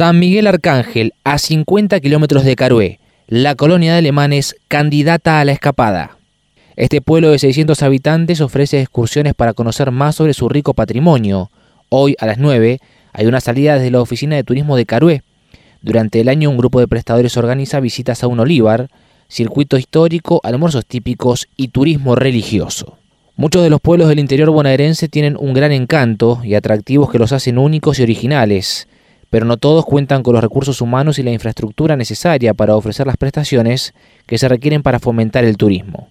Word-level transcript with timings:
San 0.00 0.18
Miguel 0.18 0.46
Arcángel, 0.46 1.12
a 1.24 1.36
50 1.36 2.00
kilómetros 2.00 2.42
de 2.42 2.56
Carué, 2.56 3.00
la 3.26 3.54
colonia 3.54 3.92
de 3.92 3.98
alemanes 3.98 4.56
candidata 4.66 5.40
a 5.40 5.44
la 5.44 5.52
escapada. 5.52 6.16
Este 6.74 7.02
pueblo 7.02 7.30
de 7.30 7.38
600 7.38 7.82
habitantes 7.82 8.40
ofrece 8.40 8.80
excursiones 8.80 9.34
para 9.34 9.52
conocer 9.52 9.90
más 9.90 10.16
sobre 10.16 10.32
su 10.32 10.48
rico 10.48 10.72
patrimonio. 10.72 11.50
Hoy, 11.90 12.16
a 12.18 12.24
las 12.24 12.38
9, 12.38 12.80
hay 13.12 13.26
una 13.26 13.42
salida 13.42 13.74
desde 13.74 13.90
la 13.90 14.00
oficina 14.00 14.36
de 14.36 14.42
turismo 14.42 14.74
de 14.74 14.86
Carué. 14.86 15.22
Durante 15.82 16.18
el 16.18 16.30
año, 16.30 16.48
un 16.48 16.56
grupo 16.56 16.80
de 16.80 16.88
prestadores 16.88 17.36
organiza 17.36 17.78
visitas 17.78 18.24
a 18.24 18.26
un 18.26 18.40
olivar, 18.40 18.88
circuito 19.28 19.76
histórico, 19.76 20.40
almuerzos 20.44 20.86
típicos 20.86 21.46
y 21.58 21.68
turismo 21.68 22.14
religioso. 22.14 22.96
Muchos 23.36 23.62
de 23.62 23.68
los 23.68 23.82
pueblos 23.82 24.08
del 24.08 24.18
interior 24.18 24.48
bonaerense 24.48 25.08
tienen 25.10 25.36
un 25.38 25.52
gran 25.52 25.72
encanto 25.72 26.40
y 26.42 26.54
atractivos 26.54 27.10
que 27.10 27.18
los 27.18 27.32
hacen 27.32 27.58
únicos 27.58 27.98
y 27.98 28.02
originales 28.02 28.88
pero 29.30 29.46
no 29.46 29.56
todos 29.56 29.86
cuentan 29.86 30.22
con 30.22 30.34
los 30.34 30.42
recursos 30.42 30.80
humanos 30.80 31.18
y 31.18 31.22
la 31.22 31.30
infraestructura 31.30 31.96
necesaria 31.96 32.52
para 32.52 32.76
ofrecer 32.76 33.06
las 33.06 33.16
prestaciones 33.16 33.94
que 34.26 34.38
se 34.38 34.48
requieren 34.48 34.82
para 34.82 34.98
fomentar 34.98 35.44
el 35.44 35.56
turismo. 35.56 36.10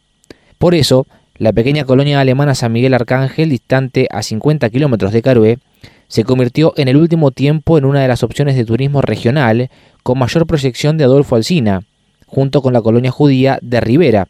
Por 0.57 0.73
eso, 0.73 1.05
la 1.37 1.53
pequeña 1.53 1.85
colonia 1.85 2.19
alemana 2.19 2.55
San 2.55 2.71
Miguel 2.71 2.93
Arcángel, 2.93 3.49
distante 3.49 4.07
a 4.11 4.23
50 4.23 4.69
kilómetros 4.69 5.11
de 5.11 5.21
Carué, 5.21 5.59
se 6.07 6.23
convirtió 6.23 6.73
en 6.75 6.87
el 6.87 6.97
último 6.97 7.31
tiempo 7.31 7.77
en 7.77 7.85
una 7.85 8.01
de 8.01 8.07
las 8.07 8.23
opciones 8.23 8.55
de 8.55 8.65
turismo 8.65 9.01
regional 9.01 9.69
con 10.01 10.17
mayor 10.17 10.47
proyección 10.47 10.97
de 10.97 11.03
Adolfo 11.03 11.35
Alsina, 11.35 11.83
junto 12.25 12.61
con 12.61 12.73
la 12.73 12.81
colonia 12.81 13.11
judía 13.11 13.59
de 13.61 13.79
Rivera, 13.79 14.27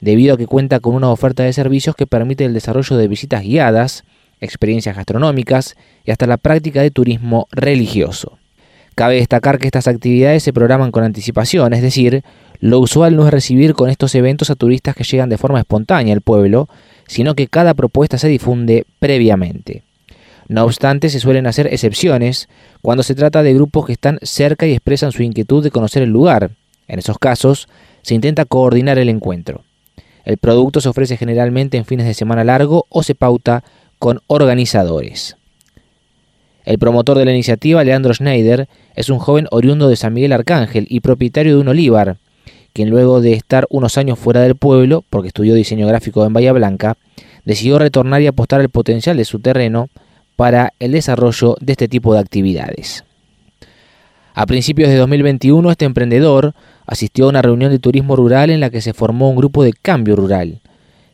debido 0.00 0.34
a 0.34 0.38
que 0.38 0.46
cuenta 0.46 0.80
con 0.80 0.94
una 0.94 1.10
oferta 1.10 1.42
de 1.42 1.52
servicios 1.52 1.94
que 1.94 2.06
permite 2.06 2.44
el 2.44 2.54
desarrollo 2.54 2.96
de 2.96 3.08
visitas 3.08 3.42
guiadas, 3.42 4.04
experiencias 4.40 4.96
gastronómicas 4.96 5.76
y 6.04 6.10
hasta 6.10 6.26
la 6.26 6.36
práctica 6.36 6.82
de 6.82 6.90
turismo 6.90 7.48
religioso. 7.52 8.38
Cabe 8.94 9.16
destacar 9.16 9.58
que 9.58 9.66
estas 9.66 9.88
actividades 9.88 10.42
se 10.42 10.52
programan 10.52 10.90
con 10.90 11.04
anticipación, 11.04 11.72
es 11.72 11.82
decir, 11.82 12.22
lo 12.58 12.78
usual 12.80 13.16
no 13.16 13.26
es 13.26 13.32
recibir 13.32 13.74
con 13.74 13.88
estos 13.88 14.14
eventos 14.14 14.50
a 14.50 14.56
turistas 14.56 14.94
que 14.94 15.04
llegan 15.04 15.30
de 15.30 15.38
forma 15.38 15.60
espontánea 15.60 16.14
al 16.14 16.20
pueblo, 16.20 16.68
sino 17.06 17.34
que 17.34 17.48
cada 17.48 17.74
propuesta 17.74 18.18
se 18.18 18.28
difunde 18.28 18.84
previamente. 18.98 19.84
No 20.48 20.64
obstante, 20.64 21.08
se 21.10 21.20
suelen 21.20 21.46
hacer 21.46 21.68
excepciones 21.68 22.48
cuando 22.82 23.02
se 23.02 23.14
trata 23.14 23.42
de 23.42 23.54
grupos 23.54 23.86
que 23.86 23.92
están 23.92 24.18
cerca 24.22 24.66
y 24.66 24.72
expresan 24.72 25.12
su 25.12 25.22
inquietud 25.22 25.62
de 25.62 25.70
conocer 25.70 26.02
el 26.02 26.10
lugar. 26.10 26.50
En 26.88 26.98
esos 26.98 27.18
casos, 27.18 27.68
se 28.02 28.14
intenta 28.14 28.44
coordinar 28.44 28.98
el 28.98 29.08
encuentro. 29.08 29.62
El 30.24 30.38
producto 30.38 30.80
se 30.80 30.88
ofrece 30.88 31.16
generalmente 31.16 31.78
en 31.78 31.84
fines 31.84 32.06
de 32.06 32.14
semana 32.14 32.44
largo 32.44 32.86
o 32.88 33.02
se 33.02 33.14
pauta 33.14 33.64
con 34.00 34.22
organizadores. 34.26 35.36
El 36.64 36.78
promotor 36.78 37.18
de 37.18 37.26
la 37.26 37.32
iniciativa, 37.32 37.84
Leandro 37.84 38.14
Schneider, 38.14 38.66
es 38.96 39.10
un 39.10 39.18
joven 39.18 39.46
oriundo 39.50 39.88
de 39.88 39.96
San 39.96 40.14
Miguel 40.14 40.32
Arcángel 40.32 40.86
y 40.88 41.00
propietario 41.00 41.54
de 41.54 41.60
un 41.60 41.68
olivar, 41.68 42.16
quien 42.72 42.88
luego 42.88 43.20
de 43.20 43.34
estar 43.34 43.66
unos 43.68 43.98
años 43.98 44.18
fuera 44.18 44.40
del 44.40 44.56
pueblo, 44.56 45.04
porque 45.10 45.28
estudió 45.28 45.54
diseño 45.54 45.86
gráfico 45.86 46.24
en 46.24 46.32
Bahía 46.32 46.52
Blanca, 46.52 46.96
decidió 47.44 47.78
retornar 47.78 48.22
y 48.22 48.26
apostar 48.26 48.60
al 48.60 48.70
potencial 48.70 49.18
de 49.18 49.26
su 49.26 49.38
terreno 49.38 49.88
para 50.34 50.72
el 50.78 50.92
desarrollo 50.92 51.56
de 51.60 51.72
este 51.72 51.86
tipo 51.86 52.14
de 52.14 52.20
actividades. 52.20 53.04
A 54.32 54.46
principios 54.46 54.88
de 54.88 54.96
2021, 54.96 55.70
este 55.70 55.84
emprendedor 55.84 56.54
asistió 56.86 57.26
a 57.26 57.28
una 57.28 57.42
reunión 57.42 57.70
de 57.70 57.78
turismo 57.78 58.16
rural 58.16 58.48
en 58.48 58.60
la 58.60 58.70
que 58.70 58.80
se 58.80 58.94
formó 58.94 59.28
un 59.28 59.36
grupo 59.36 59.62
de 59.62 59.74
cambio 59.74 60.16
rural, 60.16 60.60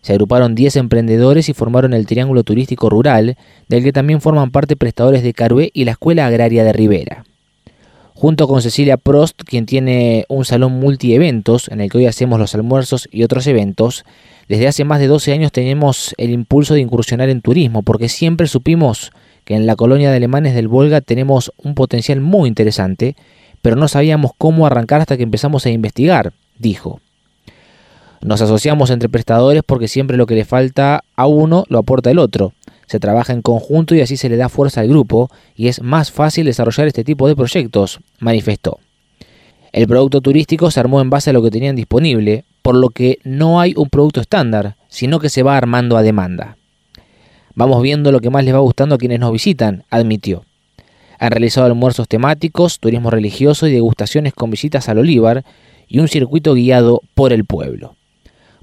se 0.06 0.12
agruparon 0.12 0.54
10 0.54 0.76
emprendedores 0.76 1.48
y 1.48 1.52
formaron 1.52 1.92
el 1.92 2.06
Triángulo 2.06 2.44
Turístico 2.44 2.88
Rural, 2.88 3.36
del 3.68 3.82
que 3.82 3.92
también 3.92 4.20
forman 4.20 4.52
parte 4.52 4.76
prestadores 4.76 5.24
de 5.24 5.32
Carué 5.32 5.72
y 5.74 5.84
la 5.84 5.90
Escuela 5.90 6.28
Agraria 6.28 6.62
de 6.62 6.72
Rivera. 6.72 7.24
Junto 8.14 8.46
con 8.46 8.62
Cecilia 8.62 8.98
Prost, 8.98 9.42
quien 9.42 9.66
tiene 9.66 10.24
un 10.28 10.44
salón 10.44 10.74
multieventos 10.78 11.66
en 11.66 11.80
el 11.80 11.90
que 11.90 11.98
hoy 11.98 12.06
hacemos 12.06 12.39
los 12.39 12.55
almuerzos 12.55 13.08
y 13.11 13.24
otros 13.24 13.48
eventos, 13.48 14.05
desde 14.48 14.68
hace 14.68 14.84
más 14.84 15.00
de 15.00 15.08
12 15.08 15.33
años 15.33 15.50
tenemos 15.50 16.14
el 16.18 16.30
impulso 16.30 16.74
de 16.74 16.83
incursionar 16.83 17.28
en 17.28 17.40
turismo, 17.40 17.83
porque 17.83 18.08
siempre 18.08 18.46
supimos 18.46 19.11
que 19.45 19.56
en 19.56 19.66
la 19.66 19.74
colonia 19.74 20.11
de 20.11 20.18
alemanes 20.18 20.55
del 20.55 20.68
Volga 20.68 21.00
tenemos 21.00 21.52
un 21.56 21.74
potencial 21.74 22.20
muy 22.20 22.46
interesante, 22.46 23.16
pero 23.61 23.74
no 23.74 23.89
sabíamos 23.89 24.30
cómo 24.39 24.68
arrancar 24.68 25.00
hasta 25.00 25.16
que 25.16 25.24
empezamos 25.24 25.66
a 25.66 25.70
investigar, 25.70 26.33
dijo. 26.61 27.00
Nos 28.27 28.42
asociamos 28.42 28.91
entre 28.91 29.09
prestadores 29.09 29.63
porque 29.64 29.87
siempre 29.87 30.17
lo 30.17 30.27
que 30.27 30.35
le 30.35 30.45
falta 30.45 31.05
a 31.14 31.27
uno 31.29 31.64
lo 31.69 31.79
aporta 31.79 32.11
el 32.11 32.19
otro. 32.19 32.55
Se 32.87 32.98
trabaja 32.98 33.33
en 33.33 33.41
conjunto 33.41 33.95
y 33.95 34.01
así 34.01 34.17
se 34.17 34.29
le 34.29 34.37
da 34.37 34.48
fuerza 34.48 34.81
al 34.81 34.89
grupo 34.89 35.31
y 35.55 35.69
es 35.69 35.81
más 35.81 36.11
fácil 36.11 36.47
desarrollar 36.47 36.89
este 36.89 37.05
tipo 37.05 37.29
de 37.29 37.37
proyectos, 37.37 38.01
manifestó. 38.19 38.81
El 39.70 39.87
producto 39.87 40.20
turístico 40.23 40.73
se 40.73 40.81
armó 40.81 41.01
en 41.01 41.09
base 41.09 41.31
a 41.31 41.33
lo 41.33 41.41
que 41.41 41.53
tenían 41.53 41.77
disponible, 41.77 42.45
por 42.63 42.75
lo 42.75 42.89
que 42.89 43.20
no 43.23 43.61
hay 43.61 43.75
un 43.77 43.91
producto 43.91 44.20
estándar, 44.20 44.75
sino 44.89 45.20
que 45.20 45.29
se 45.29 45.45
va 45.45 45.57
armando 45.57 45.97
a 45.97 46.03
demanda. 46.03 46.57
Vamos 47.55 47.81
viendo 47.81 48.11
lo 48.11 48.19
que 48.19 48.31
más 48.31 48.45
les 48.45 48.55
va 48.55 48.58
gustando 48.58 48.97
a 48.97 48.98
quienes 48.98 49.20
nos 49.20 49.31
visitan, 49.31 49.85
admitió. 49.89 50.43
Han 51.20 51.31
realizado 51.31 51.69
almuerzos 51.69 52.08
temáticos, 52.08 52.81
turismo 52.81 53.08
religioso 53.08 53.69
y 53.69 53.73
degustaciones 53.73 54.35
con 54.35 54.51
visitas 54.51 54.89
al 54.89 54.98
olivar 54.98 55.45
y 55.87 56.01
un 56.01 56.08
circuito 56.08 56.55
guiado 56.55 57.03
por 57.14 57.33
el 57.33 57.45
pueblo. 57.45 57.95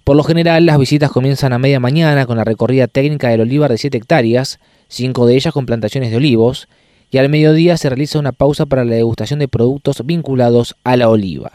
Por 0.03 0.17
lo 0.17 0.23
general, 0.23 0.65
las 0.65 0.77
visitas 0.77 1.11
comienzan 1.11 1.53
a 1.53 1.59
media 1.59 1.79
mañana 1.79 2.25
con 2.25 2.35
la 2.35 2.43
recorrida 2.43 2.87
técnica 2.87 3.29
del 3.29 3.41
olivar 3.41 3.71
de 3.71 3.77
7 3.77 3.97
hectáreas, 3.97 4.59
cinco 4.89 5.25
de 5.25 5.35
ellas 5.35 5.53
con 5.53 5.65
plantaciones 5.65 6.11
de 6.11 6.17
olivos, 6.17 6.67
y 7.09 7.19
al 7.19 7.29
mediodía 7.29 7.77
se 7.77 7.89
realiza 7.89 8.19
una 8.19 8.33
pausa 8.33 8.65
para 8.65 8.83
la 8.83 8.95
degustación 8.95 9.39
de 9.39 9.47
productos 9.47 10.05
vinculados 10.05 10.75
a 10.83 10.97
la 10.97 11.09
oliva. 11.09 11.53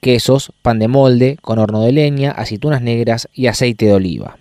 Quesos, 0.00 0.52
pan 0.60 0.78
de 0.78 0.88
molde, 0.88 1.38
con 1.40 1.58
horno 1.58 1.80
de 1.80 1.92
leña, 1.92 2.30
aceitunas 2.30 2.82
negras 2.82 3.26
y 3.32 3.46
aceite 3.46 3.86
de 3.86 3.94
oliva. 3.94 4.36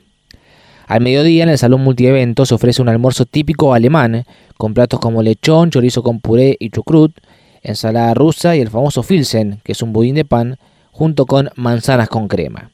Al 0.87 1.01
mediodía 1.01 1.43
en 1.43 1.49
el 1.49 1.57
salón 1.57 1.81
multievento 1.81 2.45
se 2.45 2.53
ofrece 2.53 2.81
un 2.81 2.89
almuerzo 2.89 3.25
típico 3.25 3.73
alemán, 3.73 4.25
con 4.57 4.73
platos 4.73 4.99
como 4.99 5.23
lechón, 5.23 5.69
chorizo 5.71 6.03
con 6.03 6.19
puré 6.19 6.57
y 6.59 6.69
chucrut, 6.69 7.13
ensalada 7.63 8.13
rusa 8.13 8.57
y 8.57 8.59
el 8.59 8.69
famoso 8.69 9.03
filsen, 9.03 9.61
que 9.63 9.71
es 9.71 9.81
un 9.81 9.93
budín 9.93 10.15
de 10.15 10.25
pan, 10.25 10.57
junto 10.91 11.25
con 11.25 11.49
manzanas 11.55 12.09
con 12.09 12.27
crema. 12.27 12.71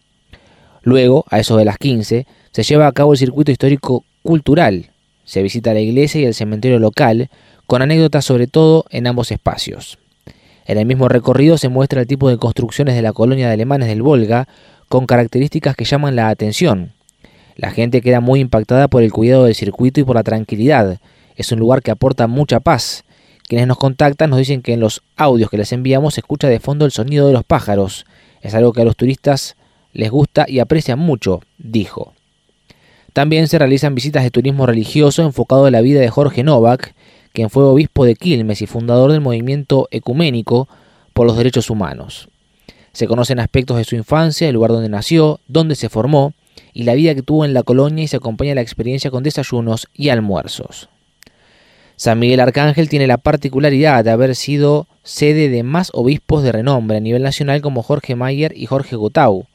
Luego, 0.84 1.25
a 1.30 1.40
eso 1.40 1.58
de 1.58 1.66
las 1.66 1.78
15, 1.78 2.25
se 2.52 2.64
lleva 2.64 2.88
a 2.88 2.92
cabo 2.92 3.14
el 3.14 3.19
circuito 3.19 3.52
histórico 3.52 4.03
cultural. 4.24 4.90
Se 5.25 5.44
visita 5.44 5.74
la 5.74 5.80
iglesia 5.80 6.22
y 6.22 6.25
el 6.25 6.34
cementerio 6.34 6.80
local, 6.80 7.30
con 7.68 7.81
anécdotas 7.81 8.25
sobre 8.25 8.47
todo 8.47 8.86
en 8.90 9.08
ambos 9.08 9.31
espacios. 9.31 9.97
En 10.66 10.78
el 10.78 10.86
mismo 10.86 11.08
recorrido 11.08 11.58
se 11.58 11.70
muestra 11.70 12.02
el 12.02 12.08
tipo 12.08 12.30
de 12.30 12.38
construcciones 12.38 12.96
de 12.96 13.02
la 13.02 13.14
colonia 13.14 13.47
de 13.47 13.53
alemanes 13.53 13.88
del 13.88 14.02
Volga, 14.02 14.47
con 14.88 15.06
características 15.06 15.75
que 15.75 15.86
llaman 15.86 16.16
la 16.16 16.30
atención. 16.30 16.91
La 17.56 17.72
gente 17.72 18.02
queda 18.02 18.20
muy 18.20 18.40
impactada 18.40 18.88
por 18.88 19.03
el 19.03 19.12
cuidado 19.12 19.46
del 19.46 19.56
circuito 19.56 20.00
y 20.00 20.03
por 20.03 20.16
la 20.16 20.24
tranquilidad. 20.24 21.00
Es 21.36 21.52
un 21.52 21.59
lugar 21.59 21.81
que 21.81 21.91
aporta 21.91 22.28
mucha 22.28 22.59
paz. 22.59 23.03
Quienes 23.47 23.68
nos 23.68 23.78
contactan 23.78 24.30
nos 24.30 24.40
dicen 24.40 24.62
que 24.62 24.74
en 24.74 24.80
los 24.80 25.02
audios 25.16 25.50
que 25.50 25.58
les 25.58 25.72
enviamos 25.72 26.16
se 26.16 26.22
escucha 26.22 26.47
de 26.47 26.59
fondo 26.59 26.86
el 26.86 26.91
sonido 26.91 27.28
de 27.28 27.34
los 27.34 27.44
pájaros. 27.44 28.06
Es 28.41 28.56
algo 28.56 28.74
que 28.74 28.81
a 28.81 28.86
los 28.86 28.96
turistas 28.96 29.56
les 29.94 30.09
gusta 30.09 30.46
y 30.47 30.59
aprecian 30.59 31.00
mucho, 31.00 31.41
dijo. 31.57 32.13
También 33.13 33.47
se 33.47 33.59
realizan 33.59 33.96
visitas 33.96 34.24
de 34.24 34.31
turismo 34.31 34.66
religioso 34.66 35.24
enfocado 35.24 35.68
en 35.68 35.74
la 35.74 35.81
vida 35.81 36.00
de 36.00 36.09
Jorge 36.09 36.44
Novak, 36.44 36.96
quien 37.34 37.50
fue 37.50 37.63
obispo 37.63 38.06
de 38.06 38.16
Quilmes 38.16 38.62
y 38.62 38.68
fundador 38.68 39.12
del 39.12 39.22
movimiento 39.22 39.88
ecuménico 39.91 40.69
por 41.13 41.28
los 41.28 41.38
derechos 41.38 41.69
humanos. 41.69 42.29
Se 42.94 43.07
conocen 43.07 43.40
aspectos 43.40 43.78
de 43.78 43.84
su 43.84 43.96
infancia, 43.96 44.47
el 44.47 44.56
lugar 44.56 44.72
donde 44.72 44.90
nació, 44.90 45.40
dónde 45.47 45.75
se 45.75 45.90
formó 45.90 46.34
y 46.73 46.84
la 46.84 46.94
vida 46.94 47.16
que 47.16 47.22
tuvo 47.22 47.46
en 47.46 47.53
la 47.53 47.63
colonia 47.63 48.03
y 48.03 48.08
se 48.08 48.18
acompaña 48.18 48.56
la 48.56 48.62
experiencia 48.62 49.12
con 49.12 49.23
desayunos 49.23 49.88
y 49.94 50.09
almuerzos. 50.09 50.90
San 51.96 52.17
Miguel 52.17 52.40
Arcángel 52.40 52.90
tiene 52.90 53.08
la 53.08 53.17
particularidad 53.17 54.03
de 54.03 54.11
haber 54.11 54.35
sido 54.35 54.87
sede 55.03 55.49
de 55.49 55.64
más 55.64 55.91
obispos 55.94 56.44
de 56.44 56.52
renombre 56.52 56.97
a 56.97 57.02
nivel 57.02 57.23
nacional 57.23 57.61
como 57.61 57.84
Jorge 57.84 58.16
Mayer 58.16 58.53
y 58.55 58.66
Jorge 58.66 58.96
Gotau, 58.96 59.46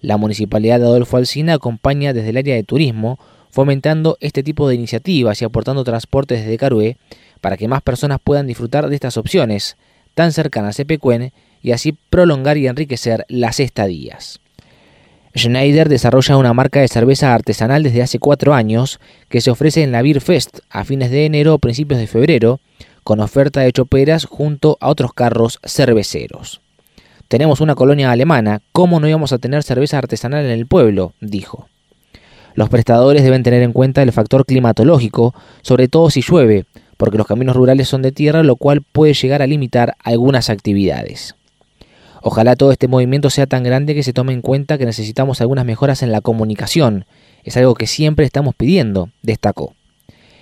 la 0.00 0.16
Municipalidad 0.16 0.80
de 0.80 0.86
Adolfo 0.86 1.16
Alsina 1.16 1.54
acompaña 1.54 2.12
desde 2.12 2.30
el 2.30 2.36
área 2.36 2.54
de 2.54 2.62
turismo, 2.62 3.18
fomentando 3.50 4.16
este 4.20 4.42
tipo 4.42 4.68
de 4.68 4.74
iniciativas 4.74 5.40
y 5.40 5.44
aportando 5.44 5.84
transportes 5.84 6.40
desde 6.40 6.58
Carué 6.58 6.96
para 7.40 7.56
que 7.56 7.68
más 7.68 7.82
personas 7.82 8.18
puedan 8.22 8.46
disfrutar 8.46 8.88
de 8.88 8.94
estas 8.94 9.16
opciones 9.16 9.76
tan 10.14 10.32
cercanas 10.32 10.78
a 10.80 10.84
Pecuén 10.84 11.32
y 11.62 11.72
así 11.72 11.96
prolongar 12.10 12.56
y 12.56 12.66
enriquecer 12.66 13.24
las 13.28 13.60
estadías. 13.60 14.40
Schneider 15.36 15.88
desarrolla 15.88 16.36
una 16.36 16.52
marca 16.52 16.80
de 16.80 16.88
cerveza 16.88 17.32
artesanal 17.32 17.82
desde 17.82 18.02
hace 18.02 18.18
cuatro 18.18 18.52
años 18.52 18.98
que 19.28 19.40
se 19.40 19.50
ofrece 19.50 19.82
en 19.82 19.92
la 19.92 20.02
Beer 20.02 20.20
Fest 20.20 20.58
a 20.70 20.84
fines 20.84 21.10
de 21.10 21.24
enero 21.24 21.54
o 21.54 21.58
principios 21.58 22.00
de 22.00 22.08
febrero, 22.08 22.60
con 23.04 23.20
oferta 23.20 23.60
de 23.60 23.72
choperas 23.72 24.24
junto 24.24 24.76
a 24.80 24.88
otros 24.88 25.14
carros 25.14 25.60
cerveceros. 25.64 26.60
Tenemos 27.30 27.60
una 27.60 27.76
colonia 27.76 28.10
alemana, 28.10 28.60
¿cómo 28.72 28.98
no 28.98 29.06
íbamos 29.06 29.32
a 29.32 29.38
tener 29.38 29.62
cerveza 29.62 29.98
artesanal 29.98 30.44
en 30.44 30.50
el 30.50 30.66
pueblo? 30.66 31.12
dijo. 31.20 31.68
Los 32.56 32.68
prestadores 32.70 33.22
deben 33.22 33.44
tener 33.44 33.62
en 33.62 33.72
cuenta 33.72 34.02
el 34.02 34.10
factor 34.10 34.44
climatológico, 34.44 35.32
sobre 35.62 35.86
todo 35.86 36.10
si 36.10 36.22
llueve, 36.22 36.64
porque 36.96 37.18
los 37.18 37.28
caminos 37.28 37.54
rurales 37.54 37.86
son 37.86 38.02
de 38.02 38.10
tierra, 38.10 38.42
lo 38.42 38.56
cual 38.56 38.82
puede 38.82 39.14
llegar 39.14 39.42
a 39.42 39.46
limitar 39.46 39.94
algunas 40.02 40.50
actividades. 40.50 41.36
Ojalá 42.20 42.56
todo 42.56 42.72
este 42.72 42.88
movimiento 42.88 43.30
sea 43.30 43.46
tan 43.46 43.62
grande 43.62 43.94
que 43.94 44.02
se 44.02 44.12
tome 44.12 44.32
en 44.32 44.42
cuenta 44.42 44.76
que 44.76 44.84
necesitamos 44.84 45.40
algunas 45.40 45.64
mejoras 45.64 46.02
en 46.02 46.10
la 46.10 46.22
comunicación. 46.22 47.04
Es 47.44 47.56
algo 47.56 47.76
que 47.76 47.86
siempre 47.86 48.24
estamos 48.24 48.56
pidiendo, 48.56 49.08
destacó. 49.22 49.74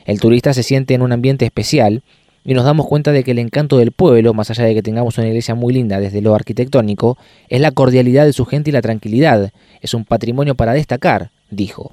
El 0.06 0.20
turista 0.20 0.54
se 0.54 0.62
siente 0.62 0.94
en 0.94 1.02
un 1.02 1.12
ambiente 1.12 1.44
especial 1.44 2.02
y 2.44 2.54
nos 2.54 2.64
damos 2.64 2.86
cuenta 2.86 3.12
de 3.12 3.24
que 3.24 3.32
el 3.32 3.38
encanto 3.38 3.78
del 3.78 3.92
pueblo, 3.92 4.34
más 4.34 4.50
allá 4.50 4.64
de 4.64 4.74
que 4.74 4.82
tengamos 4.82 5.18
una 5.18 5.28
iglesia 5.28 5.54
muy 5.54 5.74
linda 5.74 6.00
desde 6.00 6.22
lo 6.22 6.34
arquitectónico, 6.34 7.18
es 7.48 7.60
la 7.60 7.72
cordialidad 7.72 8.24
de 8.24 8.32
su 8.32 8.46
gente 8.46 8.70
y 8.70 8.72
la 8.72 8.82
tranquilidad. 8.82 9.52
Es 9.80 9.94
un 9.94 10.04
patrimonio 10.04 10.54
para 10.54 10.72
destacar, 10.72 11.30
dijo. 11.50 11.92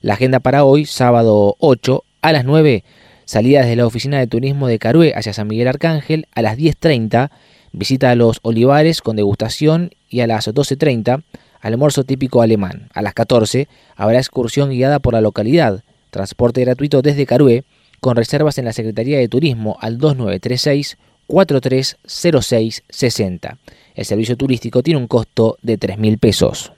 La 0.00 0.14
agenda 0.14 0.40
para 0.40 0.64
hoy, 0.64 0.84
sábado 0.84 1.56
8, 1.60 2.04
a 2.22 2.32
las 2.32 2.44
9, 2.44 2.84
salida 3.24 3.60
desde 3.60 3.76
la 3.76 3.86
oficina 3.86 4.18
de 4.18 4.26
turismo 4.26 4.66
de 4.66 4.78
Carué 4.78 5.14
hacia 5.14 5.32
San 5.32 5.48
Miguel 5.48 5.68
Arcángel, 5.68 6.26
a 6.34 6.42
las 6.42 6.58
10.30, 6.58 7.30
visita 7.72 8.10
a 8.10 8.14
los 8.14 8.40
olivares 8.42 9.00
con 9.00 9.16
degustación 9.16 9.92
y 10.10 10.20
a 10.20 10.26
las 10.26 10.48
12.30, 10.48 11.22
almuerzo 11.60 12.04
típico 12.04 12.42
alemán. 12.42 12.88
A 12.92 13.00
las 13.00 13.14
14 13.14 13.68
habrá 13.96 14.18
excursión 14.18 14.70
guiada 14.70 14.98
por 14.98 15.14
la 15.14 15.20
localidad, 15.20 15.82
transporte 16.10 16.60
gratuito 16.60 17.00
desde 17.00 17.24
Carué, 17.24 17.64
con 18.02 18.16
reservas 18.16 18.58
en 18.58 18.64
la 18.64 18.72
Secretaría 18.72 19.20
de 19.20 19.28
Turismo 19.28 19.76
al 19.80 19.96
2936 19.96 20.98
430660. 21.28 23.58
El 23.94 24.04
servicio 24.04 24.36
turístico 24.36 24.82
tiene 24.82 24.98
un 24.98 25.06
costo 25.06 25.56
de 25.62 25.78
3.000 25.78 26.18
pesos. 26.18 26.72